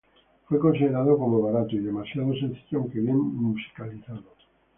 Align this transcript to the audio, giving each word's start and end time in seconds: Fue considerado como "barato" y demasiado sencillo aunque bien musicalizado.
Fue 0.49 0.57
considerado 0.59 1.15
como 1.15 1.43
"barato" 1.43 1.75
y 1.75 1.77
demasiado 1.77 2.33
sencillo 2.33 2.79
aunque 2.79 2.99
bien 3.01 3.17
musicalizado. 3.19 4.23